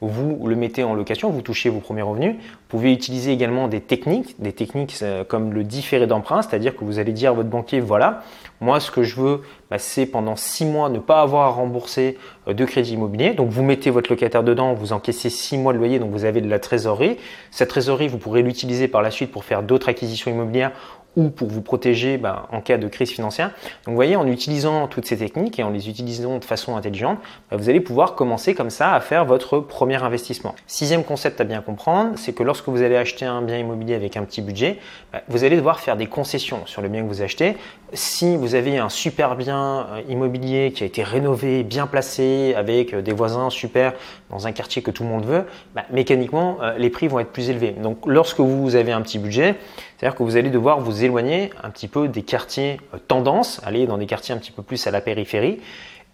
vous 0.00 0.46
le 0.46 0.54
mettez 0.54 0.84
en 0.84 0.94
location, 0.94 1.30
vous 1.30 1.42
touchez 1.42 1.70
vos 1.70 1.80
premiers 1.80 2.02
revenus. 2.02 2.36
Vous 2.36 2.68
pouvez 2.68 2.92
utiliser 2.92 3.32
également 3.32 3.66
des 3.66 3.80
techniques, 3.80 4.40
des 4.40 4.52
techniques 4.52 4.94
euh, 5.02 5.24
comme 5.24 5.52
le 5.52 5.64
différé 5.64 6.06
d'emprunt, 6.06 6.42
c'est-à-dire 6.42 6.76
que 6.76 6.84
vous 6.84 7.00
allez 7.00 7.12
dire 7.12 7.32
à 7.32 7.34
votre 7.34 7.48
banquier, 7.48 7.80
voilà, 7.80 8.22
moi 8.60 8.78
ce 8.78 8.92
que 8.92 9.02
je 9.02 9.20
veux, 9.20 9.42
bah, 9.70 9.78
c'est 9.78 10.06
pendant 10.06 10.36
six 10.36 10.64
mois 10.64 10.88
ne 10.88 11.00
pas 11.00 11.20
avoir 11.20 11.46
à 11.46 11.50
rembourser 11.50 12.16
euh, 12.46 12.54
de 12.54 12.64
crédit 12.64 12.94
immobilier. 12.94 13.34
Donc 13.34 13.48
vous 13.48 13.64
mettez 13.64 13.90
votre 13.90 14.10
locataire 14.10 14.44
dedans, 14.44 14.72
vous 14.72 14.92
encaissez 14.92 15.30
six 15.30 15.58
mois 15.58 15.72
de 15.72 15.78
loyer, 15.78 15.98
donc 15.98 16.12
vous 16.12 16.24
avez 16.24 16.40
de 16.40 16.48
la 16.48 16.60
trésorerie. 16.60 17.16
Cette 17.50 17.70
trésorerie, 17.70 18.06
vous 18.06 18.18
pourrez 18.18 18.42
l'utiliser 18.42 18.86
par 18.86 19.02
la 19.02 19.10
suite 19.10 19.32
pour 19.32 19.44
faire 19.44 19.64
d'autres 19.64 19.88
acquisitions 19.88 20.30
immobilières 20.30 20.72
ou 21.18 21.30
pour 21.30 21.48
vous 21.48 21.62
protéger 21.62 22.16
ben, 22.16 22.46
en 22.52 22.60
cas 22.60 22.78
de 22.78 22.86
crise 22.86 23.10
financière. 23.10 23.48
Donc 23.84 23.88
vous 23.88 23.94
voyez, 23.94 24.14
en 24.14 24.26
utilisant 24.26 24.86
toutes 24.86 25.04
ces 25.04 25.18
techniques 25.18 25.58
et 25.58 25.64
en 25.64 25.70
les 25.70 25.88
utilisant 25.88 26.38
de 26.38 26.44
façon 26.44 26.76
intelligente, 26.76 27.18
ben, 27.50 27.56
vous 27.56 27.68
allez 27.68 27.80
pouvoir 27.80 28.14
commencer 28.14 28.54
comme 28.54 28.70
ça 28.70 28.94
à 28.94 29.00
faire 29.00 29.24
votre 29.24 29.58
premier 29.58 30.00
investissement. 30.00 30.54
Sixième 30.68 31.02
concept 31.02 31.40
à 31.40 31.44
bien 31.44 31.60
comprendre, 31.60 32.12
c'est 32.16 32.32
que 32.32 32.44
lorsque 32.44 32.68
vous 32.68 32.82
allez 32.82 32.96
acheter 32.96 33.24
un 33.24 33.42
bien 33.42 33.58
immobilier 33.58 33.94
avec 33.94 34.16
un 34.16 34.22
petit 34.22 34.40
budget, 34.40 34.78
ben, 35.12 35.20
vous 35.28 35.42
allez 35.42 35.56
devoir 35.56 35.80
faire 35.80 35.96
des 35.96 36.06
concessions 36.06 36.64
sur 36.66 36.82
le 36.82 36.88
bien 36.88 37.02
que 37.02 37.08
vous 37.08 37.20
achetez. 37.20 37.56
Si 37.94 38.36
vous 38.36 38.54
avez 38.54 38.78
un 38.78 38.88
super 38.88 39.34
bien 39.34 39.88
euh, 39.90 40.02
immobilier 40.08 40.72
qui 40.72 40.84
a 40.84 40.86
été 40.86 41.02
rénové, 41.02 41.64
bien 41.64 41.88
placé, 41.88 42.54
avec 42.56 42.94
euh, 42.94 43.02
des 43.02 43.12
voisins 43.12 43.50
super 43.50 43.94
dans 44.30 44.46
un 44.46 44.52
quartier 44.52 44.82
que 44.82 44.92
tout 44.92 45.02
le 45.02 45.08
monde 45.08 45.24
veut, 45.24 45.44
mécaniquement, 45.90 46.58
euh, 46.62 46.76
les 46.78 46.90
prix 46.90 47.08
vont 47.08 47.18
être 47.18 47.32
plus 47.32 47.50
élevés. 47.50 47.72
Donc 47.72 47.98
lorsque 48.06 48.40
vous 48.40 48.76
avez 48.76 48.92
un 48.92 49.00
petit 49.00 49.18
budget, 49.18 49.56
c'est-à-dire 49.98 50.16
que 50.16 50.22
vous 50.22 50.36
allez 50.36 50.50
devoir 50.50 50.80
vous 50.80 51.04
éloigner 51.04 51.50
un 51.62 51.70
petit 51.70 51.88
peu 51.88 52.06
des 52.06 52.22
quartiers 52.22 52.80
euh, 52.94 52.98
tendance, 52.98 53.60
aller 53.64 53.86
dans 53.86 53.98
des 53.98 54.06
quartiers 54.06 54.34
un 54.34 54.38
petit 54.38 54.52
peu 54.52 54.62
plus 54.62 54.86
à 54.86 54.92
la 54.92 55.00
périphérie. 55.00 55.60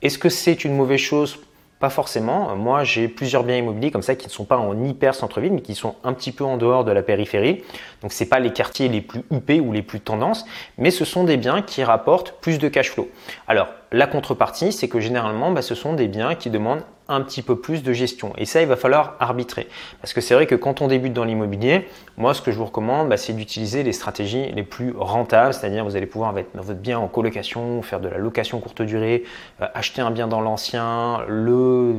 Est-ce 0.00 0.18
que 0.18 0.30
c'est 0.30 0.64
une 0.64 0.74
mauvaise 0.74 1.00
chose? 1.00 1.38
Pas 1.80 1.90
forcément. 1.90 2.56
Moi, 2.56 2.84
j'ai 2.84 3.08
plusieurs 3.08 3.44
biens 3.44 3.58
immobiliers 3.58 3.90
comme 3.90 4.02
ça 4.02 4.14
qui 4.14 4.26
ne 4.26 4.32
sont 4.32 4.44
pas 4.46 4.56
en 4.56 4.82
hyper 4.82 5.14
centre-ville, 5.14 5.52
mais 5.52 5.60
qui 5.60 5.74
sont 5.74 5.96
un 6.02 6.14
petit 6.14 6.32
peu 6.32 6.44
en 6.44 6.56
dehors 6.56 6.84
de 6.84 6.92
la 6.92 7.02
périphérie. 7.02 7.62
Donc, 8.00 8.12
ce 8.12 8.24
pas 8.24 8.38
les 8.38 8.52
quartiers 8.52 8.88
les 8.88 9.02
plus 9.02 9.22
huppés 9.30 9.60
ou 9.60 9.72
les 9.72 9.82
plus 9.82 10.00
tendances, 10.00 10.46
mais 10.78 10.90
ce 10.90 11.04
sont 11.04 11.24
des 11.24 11.36
biens 11.36 11.60
qui 11.60 11.84
rapportent 11.84 12.36
plus 12.40 12.58
de 12.58 12.68
cash 12.68 12.90
flow. 12.90 13.08
Alors, 13.48 13.68
La 13.94 14.08
contrepartie, 14.08 14.72
c'est 14.72 14.88
que 14.88 14.98
généralement, 14.98 15.52
bah, 15.52 15.62
ce 15.62 15.76
sont 15.76 15.92
des 15.92 16.08
biens 16.08 16.34
qui 16.34 16.50
demandent 16.50 16.82
un 17.06 17.20
petit 17.20 17.42
peu 17.42 17.54
plus 17.54 17.84
de 17.84 17.92
gestion. 17.92 18.32
Et 18.36 18.44
ça, 18.44 18.60
il 18.60 18.66
va 18.66 18.74
falloir 18.74 19.14
arbitrer. 19.20 19.68
Parce 20.00 20.12
que 20.12 20.20
c'est 20.20 20.34
vrai 20.34 20.46
que 20.46 20.56
quand 20.56 20.80
on 20.80 20.88
débute 20.88 21.12
dans 21.12 21.22
l'immobilier, 21.22 21.86
moi, 22.16 22.34
ce 22.34 22.42
que 22.42 22.50
je 22.50 22.56
vous 22.56 22.64
recommande, 22.64 23.08
bah, 23.08 23.16
c'est 23.16 23.34
d'utiliser 23.34 23.84
les 23.84 23.92
stratégies 23.92 24.50
les 24.50 24.64
plus 24.64 24.92
rentables, 24.98 25.54
c'est-à-dire 25.54 25.84
vous 25.84 25.94
allez 25.94 26.06
pouvoir 26.06 26.32
mettre 26.32 26.48
votre 26.54 26.80
bien 26.80 26.98
en 26.98 27.06
colocation, 27.06 27.82
faire 27.82 28.00
de 28.00 28.08
la 28.08 28.18
location 28.18 28.58
courte 28.58 28.82
durée, 28.82 29.22
euh, 29.62 29.66
acheter 29.74 30.02
un 30.02 30.10
bien 30.10 30.26
dans 30.26 30.40
l'ancien, 30.40 31.20
le, 31.28 31.94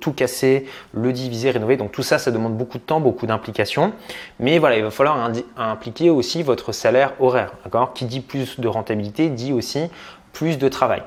tout 0.00 0.12
casser, 0.12 0.66
le 0.92 1.12
diviser, 1.12 1.52
rénover. 1.52 1.76
Donc 1.76 1.92
tout 1.92 2.02
ça, 2.02 2.18
ça 2.18 2.32
demande 2.32 2.56
beaucoup 2.56 2.78
de 2.78 2.82
temps, 2.82 2.98
beaucoup 2.98 3.26
d'implications. 3.26 3.92
Mais 4.40 4.58
voilà, 4.58 4.76
il 4.76 4.82
va 4.82 4.90
falloir 4.90 5.30
impliquer 5.56 6.10
aussi 6.10 6.42
votre 6.42 6.72
salaire 6.72 7.12
horaire. 7.20 7.52
Qui 7.94 8.06
dit 8.06 8.20
plus 8.20 8.58
de 8.58 8.66
rentabilité 8.66 9.28
dit 9.28 9.52
aussi 9.52 9.88
plus 10.32 10.58
de 10.58 10.68
travail. 10.68 11.02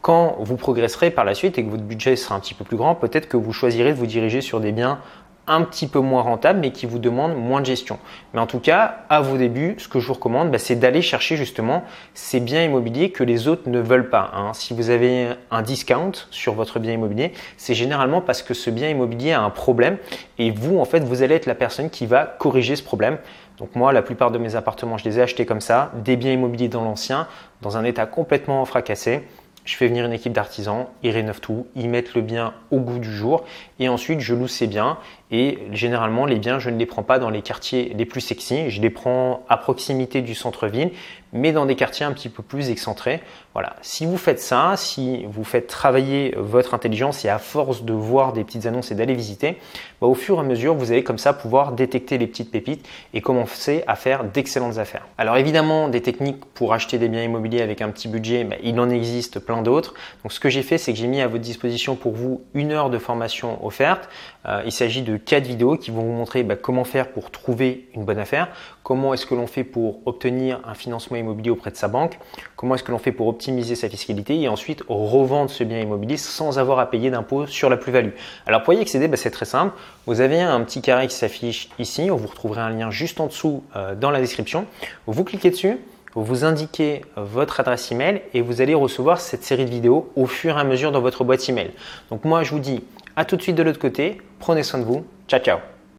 Quand 0.00 0.36
vous 0.40 0.56
progresserez 0.56 1.10
par 1.10 1.24
la 1.24 1.34
suite 1.34 1.58
et 1.58 1.64
que 1.64 1.70
votre 1.70 1.84
budget 1.84 2.16
sera 2.16 2.34
un 2.34 2.40
petit 2.40 2.54
peu 2.54 2.64
plus 2.64 2.76
grand, 2.76 2.94
peut-être 2.94 3.28
que 3.28 3.36
vous 3.36 3.52
choisirez 3.52 3.92
de 3.92 3.98
vous 3.98 4.06
diriger 4.06 4.40
sur 4.40 4.58
des 4.58 4.72
biens 4.72 4.98
un 5.46 5.62
petit 5.62 5.88
peu 5.88 5.98
moins 5.98 6.22
rentables 6.22 6.60
mais 6.60 6.70
qui 6.70 6.86
vous 6.86 6.98
demandent 6.98 7.36
moins 7.36 7.60
de 7.60 7.66
gestion. 7.66 7.98
Mais 8.32 8.40
en 8.40 8.46
tout 8.46 8.60
cas, 8.60 9.04
à 9.08 9.20
vos 9.20 9.36
débuts, 9.36 9.74
ce 9.78 9.88
que 9.88 9.98
je 9.98 10.06
vous 10.06 10.14
recommande, 10.14 10.50
bah, 10.50 10.58
c'est 10.58 10.76
d'aller 10.76 11.02
chercher 11.02 11.36
justement 11.36 11.84
ces 12.14 12.40
biens 12.40 12.62
immobiliers 12.62 13.10
que 13.10 13.24
les 13.24 13.48
autres 13.48 13.68
ne 13.68 13.80
veulent 13.80 14.08
pas. 14.08 14.30
Hein. 14.34 14.52
Si 14.54 14.74
vous 14.74 14.90
avez 14.90 15.28
un 15.50 15.62
discount 15.62 16.12
sur 16.30 16.54
votre 16.54 16.78
bien 16.78 16.92
immobilier, 16.92 17.32
c'est 17.56 17.74
généralement 17.74 18.20
parce 18.20 18.42
que 18.42 18.54
ce 18.54 18.70
bien 18.70 18.88
immobilier 18.88 19.32
a 19.32 19.42
un 19.42 19.50
problème 19.50 19.98
et 20.38 20.50
vous, 20.50 20.78
en 20.78 20.84
fait, 20.84 21.00
vous 21.00 21.22
allez 21.22 21.34
être 21.34 21.46
la 21.46 21.54
personne 21.54 21.90
qui 21.90 22.06
va 22.06 22.24
corriger 22.24 22.76
ce 22.76 22.82
problème. 22.82 23.18
Donc 23.58 23.76
moi, 23.76 23.92
la 23.92 24.02
plupart 24.02 24.30
de 24.30 24.38
mes 24.38 24.56
appartements, 24.56 24.98
je 24.98 25.04
les 25.04 25.18
ai 25.18 25.22
achetés 25.22 25.46
comme 25.46 25.60
ça, 25.60 25.92
des 26.04 26.16
biens 26.16 26.32
immobiliers 26.32 26.68
dans 26.68 26.82
l'ancien, 26.82 27.26
dans 27.60 27.76
un 27.76 27.84
état 27.84 28.06
complètement 28.06 28.64
fracassé. 28.64 29.22
Je 29.64 29.76
fais 29.76 29.86
venir 29.86 30.04
une 30.04 30.12
équipe 30.12 30.32
d'artisans, 30.32 30.86
ils 31.04 31.10
rénovent 31.10 31.40
tout, 31.40 31.66
ils 31.76 31.88
mettent 31.88 32.14
le 32.14 32.22
bien 32.22 32.52
au 32.72 32.78
goût 32.78 32.98
du 32.98 33.12
jour 33.12 33.44
et 33.78 33.88
ensuite 33.88 34.18
je 34.18 34.34
loue 34.34 34.48
ces 34.48 34.66
biens 34.66 34.98
et 35.32 35.58
généralement 35.72 36.26
les 36.26 36.38
biens 36.38 36.60
je 36.60 36.70
ne 36.70 36.78
les 36.78 36.86
prends 36.86 37.02
pas 37.02 37.18
dans 37.18 37.30
les 37.30 37.42
quartiers 37.42 37.92
les 37.96 38.04
plus 38.04 38.20
sexy, 38.20 38.70
je 38.70 38.80
les 38.80 38.90
prends 38.90 39.44
à 39.48 39.56
proximité 39.56 40.22
du 40.22 40.36
centre-ville 40.36 40.92
mais 41.32 41.52
dans 41.52 41.66
des 41.66 41.76
quartiers 41.76 42.04
un 42.04 42.12
petit 42.12 42.28
peu 42.28 42.42
plus 42.42 42.70
excentrés. 42.70 43.20
Voilà, 43.54 43.76
si 43.82 44.06
vous 44.06 44.16
faites 44.16 44.40
ça, 44.40 44.74
si 44.76 45.24
vous 45.26 45.44
faites 45.44 45.66
travailler 45.66 46.34
votre 46.36 46.74
intelligence 46.74 47.24
et 47.24 47.28
à 47.28 47.38
force 47.38 47.82
de 47.82 47.92
voir 47.92 48.32
des 48.32 48.44
petites 48.44 48.66
annonces 48.66 48.90
et 48.90 48.94
d'aller 48.94 49.14
visiter, 49.14 49.58
bah, 50.00 50.06
au 50.06 50.14
fur 50.14 50.36
et 50.36 50.40
à 50.40 50.42
mesure, 50.42 50.74
vous 50.74 50.92
allez 50.92 51.02
comme 51.02 51.18
ça 51.18 51.32
pouvoir 51.32 51.72
détecter 51.72 52.18
les 52.18 52.26
petites 52.26 52.50
pépites 52.50 52.86
et 53.12 53.20
commencer 53.20 53.82
à 53.86 53.94
faire 53.94 54.24
d'excellentes 54.24 54.78
affaires. 54.78 55.06
Alors 55.18 55.36
évidemment, 55.36 55.88
des 55.88 56.00
techniques 56.00 56.44
pour 56.54 56.72
acheter 56.72 56.98
des 56.98 57.08
biens 57.08 57.22
immobiliers 57.22 57.62
avec 57.62 57.82
un 57.82 57.90
petit 57.90 58.08
budget, 58.08 58.44
bah, 58.44 58.56
il 58.62 58.78
en 58.78 58.90
existe 58.90 59.38
plein 59.38 59.62
d'autres. 59.62 59.94
Donc 60.22 60.32
ce 60.32 60.40
que 60.40 60.50
j'ai 60.50 60.62
fait, 60.62 60.78
c'est 60.78 60.92
que 60.92 60.98
j'ai 60.98 61.08
mis 61.08 61.20
à 61.20 61.28
votre 61.28 61.42
disposition 61.42 61.94
pour 61.96 62.12
vous 62.12 62.42
une 62.54 62.72
heure 62.72 62.90
de 62.90 62.98
formation 62.98 63.64
offerte. 63.64 64.08
Euh, 64.46 64.62
il 64.64 64.72
s'agit 64.72 65.02
de 65.02 65.16
quatre 65.24 65.46
vidéos 65.46 65.76
qui 65.76 65.90
vont 65.90 66.02
vous 66.02 66.12
montrer 66.12 66.42
bah, 66.42 66.56
comment 66.56 66.84
faire 66.84 67.08
pour 67.08 67.30
trouver 67.30 67.88
une 67.94 68.04
bonne 68.04 68.18
affaire, 68.18 68.48
comment 68.82 69.14
est-ce 69.14 69.26
que 69.26 69.34
l'on 69.34 69.46
fait 69.46 69.64
pour 69.64 70.00
obtenir 70.06 70.60
un 70.66 70.74
financement 70.74 71.16
immobilier 71.16 71.50
auprès 71.50 71.70
de 71.70 71.76
sa 71.76 71.88
banque, 71.88 72.18
comment 72.56 72.74
est-ce 72.74 72.82
que 72.82 72.92
l'on 72.92 72.98
fait 72.98 73.12
pour 73.12 73.28
optimiser 73.28 73.74
sa 73.74 73.88
fiscalité 73.88 74.40
et 74.40 74.48
ensuite 74.48 74.82
revendre 74.88 75.50
ce 75.50 75.64
bien 75.64 75.80
immobilier 75.80 76.16
sans 76.16 76.58
avoir 76.58 76.78
à 76.78 76.90
payer 76.90 77.10
d'impôts 77.10 77.46
sur 77.46 77.70
la 77.70 77.76
plus-value. 77.76 78.10
Alors 78.46 78.62
pour 78.62 78.74
y 78.74 78.80
accéder, 78.80 79.08
bah, 79.08 79.16
c'est 79.16 79.30
très 79.30 79.46
simple. 79.46 79.74
Vous 80.06 80.20
avez 80.20 80.40
un 80.40 80.60
petit 80.62 80.82
carré 80.82 81.06
qui 81.06 81.14
s'affiche 81.14 81.68
ici, 81.78 82.08
vous 82.08 82.16
retrouverez 82.26 82.60
un 82.60 82.70
lien 82.70 82.90
juste 82.90 83.20
en 83.20 83.26
dessous 83.26 83.62
euh, 83.76 83.94
dans 83.94 84.10
la 84.10 84.20
description. 84.20 84.66
Vous 85.06 85.24
cliquez 85.24 85.50
dessus, 85.50 85.78
vous 86.14 86.44
indiquez 86.44 87.02
votre 87.16 87.60
adresse 87.60 87.90
email 87.90 88.22
et 88.34 88.42
vous 88.42 88.60
allez 88.60 88.74
recevoir 88.74 89.20
cette 89.20 89.44
série 89.44 89.64
de 89.64 89.70
vidéos 89.70 90.10
au 90.14 90.26
fur 90.26 90.58
et 90.58 90.60
à 90.60 90.64
mesure 90.64 90.92
dans 90.92 91.00
votre 91.00 91.24
boîte 91.24 91.48
email. 91.48 91.70
Donc 92.10 92.24
moi 92.24 92.42
je 92.42 92.50
vous 92.50 92.60
dis 92.60 92.84
à 93.16 93.24
tout 93.24 93.36
de 93.36 93.42
suite 93.42 93.56
de 93.56 93.62
l'autre 93.62 93.78
côté, 93.78 94.18
prenez 94.42 94.64
soin 94.64 94.80
de 94.80 94.84
vous, 94.84 95.06
ciao 95.28 95.40
ciao 95.40 95.58